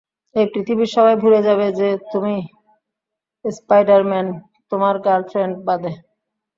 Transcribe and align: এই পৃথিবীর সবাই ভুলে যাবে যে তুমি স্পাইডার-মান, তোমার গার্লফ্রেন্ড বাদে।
এই 0.35 0.45
পৃথিবীর 0.53 0.89
সবাই 0.95 1.15
ভুলে 1.15 1.39
যাবে 1.47 1.67
যে 1.79 1.89
তুমি 2.11 2.35
স্পাইডার-মান, 3.45 4.27
তোমার 4.71 4.95
গার্লফ্রেন্ড 5.05 5.55
বাদে। 5.67 5.91